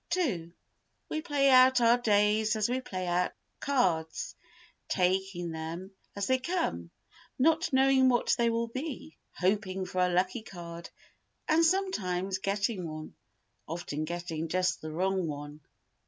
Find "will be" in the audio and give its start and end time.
8.49-9.15